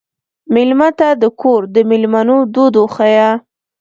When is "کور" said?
1.41-1.61